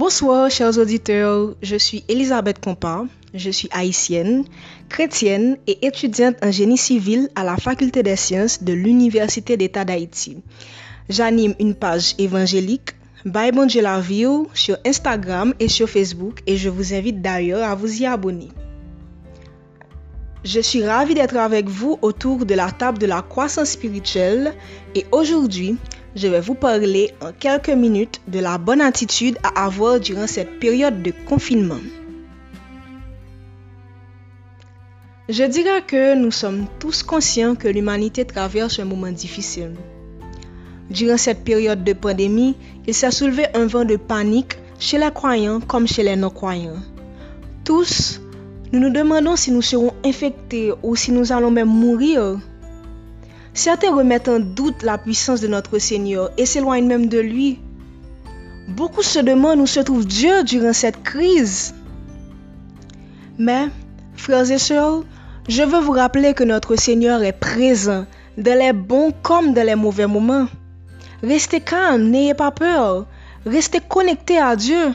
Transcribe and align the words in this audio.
Bonsoir, 0.00 0.50
chers 0.50 0.78
auditeurs. 0.78 1.54
Je 1.60 1.76
suis 1.76 2.04
Elisabeth 2.08 2.58
Compa. 2.58 3.04
Je 3.34 3.50
suis 3.50 3.68
haïtienne, 3.70 4.46
chrétienne 4.88 5.58
et 5.66 5.86
étudiante 5.86 6.36
en 6.42 6.50
génie 6.50 6.78
civil 6.78 7.28
à 7.34 7.44
la 7.44 7.58
Faculté 7.58 8.02
des 8.02 8.16
sciences 8.16 8.62
de 8.62 8.72
l'Université 8.72 9.58
d'État 9.58 9.84
d'Haïti. 9.84 10.38
J'anime 11.10 11.54
une 11.60 11.74
page 11.74 12.14
évangélique 12.16 12.92
Bye 13.26 13.52
Bon 13.52 13.68
la 13.82 14.00
vie 14.00 14.24
sur 14.54 14.78
Instagram 14.86 15.52
et 15.60 15.68
sur 15.68 15.86
Facebook 15.86 16.40
et 16.46 16.56
je 16.56 16.70
vous 16.70 16.94
invite 16.94 17.20
d'ailleurs 17.20 17.68
à 17.68 17.74
vous 17.74 18.00
y 18.00 18.06
abonner. 18.06 18.48
Je 20.44 20.60
suis 20.60 20.82
ravie 20.82 21.12
d'être 21.12 21.36
avec 21.36 21.68
vous 21.68 21.98
autour 22.00 22.46
de 22.46 22.54
la 22.54 22.70
table 22.70 22.96
de 22.96 23.06
la 23.06 23.20
croissance 23.20 23.72
spirituelle 23.72 24.54
et 24.94 25.04
aujourd'hui, 25.12 25.76
je 26.16 26.28
vais 26.28 26.40
vous 26.40 26.54
parler 26.54 27.12
en 27.20 27.32
quelques 27.32 27.70
minutes 27.70 28.20
de 28.28 28.40
la 28.40 28.58
bonne 28.58 28.80
attitude 28.80 29.38
à 29.42 29.64
avoir 29.66 30.00
durant 30.00 30.26
cette 30.26 30.58
période 30.58 31.02
de 31.02 31.12
confinement. 31.26 31.80
Je 35.28 35.44
dirais 35.44 35.82
que 35.86 36.16
nous 36.16 36.32
sommes 36.32 36.66
tous 36.80 37.04
conscients 37.04 37.54
que 37.54 37.68
l'humanité 37.68 38.24
traverse 38.24 38.80
un 38.80 38.84
moment 38.84 39.12
difficile. 39.12 39.74
Durant 40.90 41.16
cette 41.16 41.44
période 41.44 41.84
de 41.84 41.92
pandémie, 41.92 42.56
il 42.88 42.94
s'est 42.94 43.12
soulevé 43.12 43.46
un 43.54 43.66
vent 43.66 43.84
de 43.84 43.94
panique 43.94 44.58
chez 44.80 44.98
les 44.98 45.12
croyants 45.12 45.60
comme 45.60 45.86
chez 45.86 46.02
les 46.02 46.16
non-croyants. 46.16 46.82
Tous, 47.64 48.20
nous 48.72 48.80
nous 48.80 48.90
demandons 48.90 49.36
si 49.36 49.52
nous 49.52 49.62
serons 49.62 49.92
infectés 50.04 50.72
ou 50.82 50.96
si 50.96 51.12
nous 51.12 51.30
allons 51.30 51.52
même 51.52 51.68
mourir. 51.68 52.40
Certains 53.52 53.94
remettent 53.94 54.28
en 54.28 54.38
doute 54.38 54.82
la 54.82 54.98
puissance 54.98 55.40
de 55.40 55.48
notre 55.48 55.78
Seigneur 55.78 56.30
et 56.38 56.46
s'éloignent 56.46 56.86
même 56.86 57.08
de 57.08 57.18
lui. 57.18 57.58
Beaucoup 58.68 59.02
se 59.02 59.18
demandent 59.18 59.60
où 59.60 59.66
se 59.66 59.80
trouve 59.80 60.06
Dieu 60.06 60.44
durant 60.44 60.72
cette 60.72 61.02
crise. 61.02 61.74
Mais, 63.38 63.66
frères 64.16 64.50
et 64.50 64.58
sœurs, 64.58 65.02
je 65.48 65.62
veux 65.62 65.80
vous 65.80 65.92
rappeler 65.92 66.34
que 66.34 66.44
notre 66.44 66.76
Seigneur 66.76 67.22
est 67.22 67.32
présent 67.32 68.06
dans 68.38 68.58
les 68.58 68.72
bons 68.72 69.12
comme 69.22 69.52
dans 69.52 69.66
les 69.66 69.74
mauvais 69.74 70.06
moments. 70.06 70.46
Restez 71.22 71.60
calme, 71.60 72.08
n'ayez 72.08 72.34
pas 72.34 72.52
peur. 72.52 73.06
Restez 73.44 73.80
connectés 73.80 74.38
à 74.38 74.54
Dieu. 74.54 74.94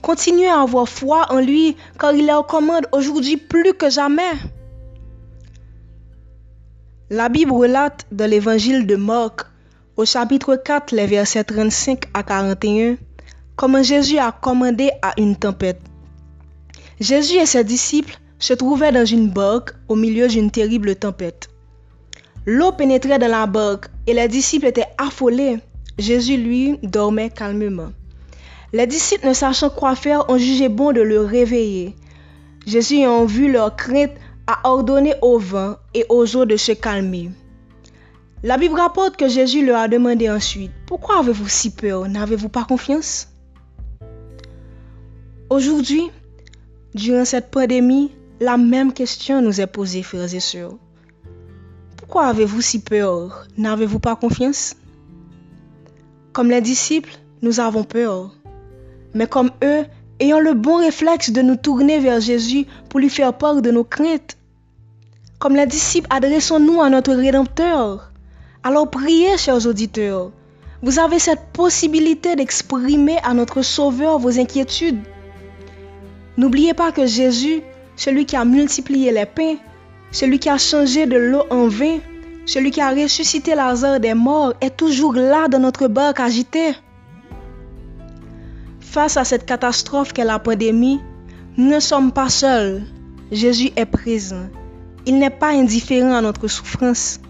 Continuez 0.00 0.48
à 0.48 0.60
avoir 0.60 0.88
foi 0.88 1.26
en 1.30 1.40
lui 1.40 1.76
car 1.98 2.12
il 2.12 2.28
est 2.28 2.34
aux 2.34 2.46
aujourd'hui 2.92 3.36
plus 3.36 3.74
que 3.74 3.90
jamais. 3.90 4.32
La 7.12 7.28
Bible 7.28 7.50
relate 7.50 8.06
dans 8.12 8.30
l'évangile 8.30 8.86
de 8.86 8.94
Marc, 8.94 9.40
au 9.96 10.04
chapitre 10.04 10.54
4, 10.54 10.94
les 10.94 11.06
versets 11.06 11.42
35 11.42 12.04
à 12.14 12.22
41, 12.22 12.98
comment 13.56 13.82
Jésus 13.82 14.18
a 14.18 14.30
commandé 14.30 14.92
à 15.02 15.14
une 15.18 15.34
tempête. 15.34 15.80
Jésus 17.00 17.38
et 17.38 17.46
ses 17.46 17.64
disciples 17.64 18.16
se 18.38 18.52
trouvaient 18.54 18.92
dans 18.92 19.04
une 19.04 19.28
barque 19.28 19.72
au 19.88 19.96
milieu 19.96 20.28
d'une 20.28 20.52
terrible 20.52 20.94
tempête. 20.94 21.48
L'eau 22.46 22.70
pénétrait 22.70 23.18
dans 23.18 23.26
la 23.26 23.46
barque 23.46 23.88
et 24.06 24.14
les 24.14 24.28
disciples 24.28 24.66
étaient 24.66 24.94
affolés. 24.96 25.58
Jésus, 25.98 26.36
lui, 26.36 26.78
dormait 26.84 27.30
calmement. 27.30 27.90
Les 28.72 28.86
disciples, 28.86 29.26
ne 29.26 29.34
sachant 29.34 29.70
quoi 29.70 29.96
faire, 29.96 30.30
ont 30.30 30.38
jugé 30.38 30.68
bon 30.68 30.92
de 30.92 31.00
le 31.00 31.22
réveiller. 31.22 31.96
Jésus, 32.68 32.98
ayant 32.98 33.24
vu 33.24 33.50
leur 33.50 33.74
crainte, 33.74 34.12
a 34.50 34.58
ordonné 34.64 35.14
au 35.22 35.38
vent 35.38 35.76
et 35.94 36.04
aux 36.08 36.36
eaux 36.36 36.44
de 36.44 36.56
se 36.56 36.72
calmer. 36.72 37.30
La 38.42 38.56
Bible 38.56 38.80
rapporte 38.80 39.16
que 39.16 39.28
Jésus 39.28 39.64
leur 39.64 39.78
a 39.78 39.86
demandé 39.86 40.28
ensuite, 40.28 40.72
Pourquoi 40.86 41.20
avez-vous 41.20 41.48
si 41.48 41.70
peur? 41.70 42.08
N'avez-vous 42.08 42.48
pas 42.48 42.64
confiance 42.64 43.28
Aujourd'hui, 45.50 46.10
durant 46.94 47.24
cette 47.24 47.52
pandémie, 47.52 48.10
la 48.40 48.56
même 48.56 48.92
question 48.92 49.40
nous 49.40 49.60
est 49.60 49.68
posée, 49.68 50.02
frères 50.02 50.34
et 50.34 50.40
sœurs. 50.40 50.74
Pourquoi 51.96 52.26
avez-vous 52.26 52.60
si 52.60 52.80
peur? 52.80 53.46
N'avez-vous 53.56 54.00
pas 54.00 54.16
confiance 54.16 54.74
Comme 56.32 56.50
les 56.50 56.60
disciples, 56.60 57.12
nous 57.42 57.60
avons 57.60 57.84
peur. 57.84 58.34
Mais 59.14 59.28
comme 59.28 59.52
eux, 59.62 59.84
ayons 60.18 60.40
le 60.40 60.54
bon 60.54 60.78
réflexe 60.78 61.30
de 61.30 61.40
nous 61.40 61.56
tourner 61.56 62.00
vers 62.00 62.20
Jésus 62.20 62.66
pour 62.88 62.98
lui 62.98 63.10
faire 63.10 63.36
part 63.36 63.62
de 63.62 63.70
nos 63.70 63.84
craintes. 63.84 64.38
Comme 65.40 65.56
les 65.56 65.64
disciples, 65.64 66.06
adressons-nous 66.10 66.82
à 66.82 66.90
notre 66.90 67.14
Rédempteur. 67.14 68.12
Alors 68.62 68.90
priez, 68.90 69.38
chers 69.38 69.66
auditeurs. 69.66 70.32
Vous 70.82 70.98
avez 70.98 71.18
cette 71.18 71.46
possibilité 71.54 72.36
d'exprimer 72.36 73.16
à 73.24 73.32
notre 73.32 73.62
Sauveur 73.62 74.18
vos 74.18 74.38
inquiétudes. 74.38 75.00
N'oubliez 76.36 76.74
pas 76.74 76.92
que 76.92 77.06
Jésus, 77.06 77.62
celui 77.96 78.26
qui 78.26 78.36
a 78.36 78.44
multiplié 78.44 79.12
les 79.12 79.24
pains, 79.24 79.56
celui 80.10 80.38
qui 80.38 80.50
a 80.50 80.58
changé 80.58 81.06
de 81.06 81.16
l'eau 81.16 81.44
en 81.48 81.68
vin, 81.68 82.00
celui 82.44 82.70
qui 82.70 82.82
a 82.82 82.90
ressuscité 82.90 83.54
Lazare 83.54 83.98
des 83.98 84.12
morts, 84.12 84.52
est 84.60 84.76
toujours 84.76 85.14
là 85.14 85.48
dans 85.48 85.60
notre 85.60 85.88
barque 85.88 86.20
agitée. 86.20 86.74
Face 88.80 89.16
à 89.16 89.24
cette 89.24 89.46
catastrophe 89.46 90.12
qu'est 90.12 90.24
la 90.24 90.38
pandémie, 90.38 91.00
nous 91.56 91.70
ne 91.70 91.80
sommes 91.80 92.12
pas 92.12 92.28
seuls. 92.28 92.82
Jésus 93.32 93.70
est 93.74 93.86
présent. 93.86 94.50
Il 95.06 95.18
n'est 95.18 95.30
pas 95.30 95.52
indifférent 95.52 96.14
à 96.14 96.20
notre 96.20 96.46
souffrance. 96.48 97.20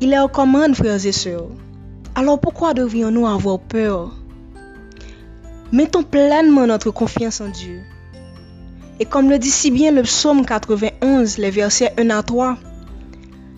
Il 0.00 0.12
est 0.12 0.20
aux 0.20 0.28
commandes, 0.28 0.74
frères 0.74 1.04
et 1.04 1.12
sœurs. 1.12 1.48
Alors 2.14 2.40
pourquoi 2.40 2.74
devrions-nous 2.74 3.26
avoir 3.26 3.58
peur? 3.58 4.12
Mettons 5.72 6.02
pleinement 6.02 6.66
notre 6.66 6.90
confiance 6.90 7.40
en 7.40 7.48
Dieu. 7.48 7.80
Et 8.98 9.04
comme 9.04 9.30
le 9.30 9.38
dit 9.38 9.50
si 9.50 9.70
bien 9.70 9.92
le 9.92 10.02
psaume 10.02 10.44
91, 10.44 11.38
les 11.38 11.50
versets 11.50 11.92
1 11.96 12.10
à 12.10 12.22
3, 12.22 12.56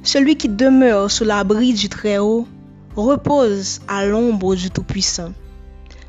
celui 0.02 0.36
qui 0.36 0.48
demeure 0.48 1.10
sous 1.10 1.24
l'abri 1.24 1.74
du 1.74 1.88
Très-Haut 1.88 2.46
repose 2.96 3.80
à 3.88 4.04
l'ombre 4.06 4.54
du 4.54 4.70
Tout-Puissant. 4.70 5.32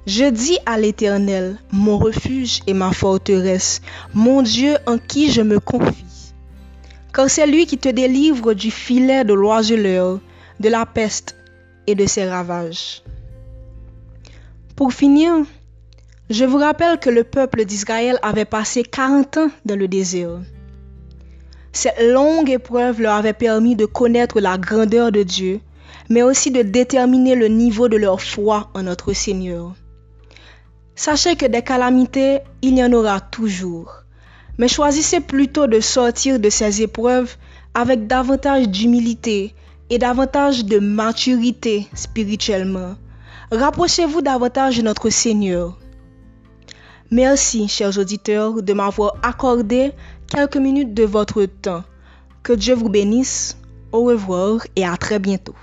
Je 0.06 0.30
dis 0.30 0.58
à 0.66 0.78
l'Éternel, 0.78 1.58
mon 1.72 1.98
refuge 1.98 2.60
et 2.68 2.74
ma 2.74 2.92
forteresse, 2.92 3.82
mon 4.14 4.42
Dieu 4.42 4.76
en 4.86 4.98
qui 4.98 5.32
je 5.32 5.42
me 5.42 5.60
confie. 5.60 6.23
Car 7.14 7.30
c'est 7.30 7.46
lui 7.46 7.66
qui 7.66 7.78
te 7.78 7.90
délivre 7.90 8.54
du 8.54 8.72
filet 8.72 9.24
de 9.24 9.34
l'oiseleur, 9.34 10.20
de 10.60 10.70
la 10.70 10.86
peste 10.86 11.36
et 11.86 11.96
de 11.96 12.06
ses 12.06 12.28
ravages. 12.28 13.04
Pour 14.76 14.94
finir, 14.94 15.36
je 16.30 16.46
vous 16.46 16.58
rappelle 16.58 16.98
que 17.00 17.12
le 17.12 17.24
peuple 17.24 17.66
d'Israël 17.66 18.18
avait 18.24 18.46
passé 18.46 18.82
40 18.82 19.38
ans 19.38 19.52
dans 19.66 19.78
le 19.78 19.88
désert. 19.88 20.40
Cette 21.72 22.02
longue 22.02 22.50
épreuve 22.50 23.02
leur 23.02 23.14
avait 23.14 23.34
permis 23.34 23.76
de 23.76 23.86
connaître 23.86 24.40
la 24.40 24.58
grandeur 24.58 25.12
de 25.12 25.22
Dieu, 25.24 25.60
mais 26.10 26.24
aussi 26.24 26.50
de 26.50 26.62
déterminer 26.62 27.36
le 27.36 27.48
niveau 27.48 27.90
de 27.90 27.98
leur 27.98 28.22
foi 28.22 28.70
en 28.74 28.84
notre 28.84 29.14
Seigneur. 29.14 29.74
Sachez 30.96 31.36
que 31.36 31.46
des 31.46 31.62
calamités, 31.62 32.40
il 32.62 32.78
y 32.78 32.84
en 32.84 32.94
aura 32.94 33.20
toujours, 33.20 34.03
mais 34.58 34.68
choisissez 34.68 35.20
plutôt 35.20 35.68
de 35.68 35.80
sortir 35.80 36.40
de 36.40 36.50
ces 36.50 36.82
épreuves 36.82 37.36
avec 37.74 38.08
davantage 38.08 38.70
d'humilité 38.70 39.56
et 39.90 39.98
davantage 39.98 40.66
de 40.66 40.80
maturité 40.80 41.88
spirituellement. 41.94 42.96
Rapprochez-vous 43.52 44.22
davantage 44.22 44.78
de 44.78 44.84
notre 44.84 45.10
Seigneur. 45.10 45.78
Merci, 47.12 47.68
chers 47.68 47.98
auditeurs, 48.00 48.64
de 48.64 48.74
m'avoir 48.74 49.16
accordé 49.22 49.92
quelques 50.28 50.58
minutes 50.58 50.94
de 50.94 51.04
votre 51.04 51.46
temps. 51.46 51.84
Que 52.42 52.54
Dieu 52.54 52.74
vous 52.74 52.90
bénisse. 52.90 53.58
Au 53.92 54.06
revoir 54.06 54.62
et 54.76 54.86
à 54.86 54.98
très 54.98 55.20
bientôt. 55.20 55.54